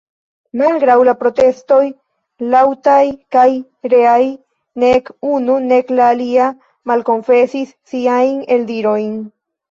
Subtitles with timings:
[0.59, 1.81] Malgraŭ la protestoj
[2.53, 3.01] laŭtaj
[3.35, 3.43] kaj
[3.93, 4.23] reaj,
[4.83, 6.47] nek unu nek la alia
[6.93, 9.13] malkonfesis siajn eldirojn.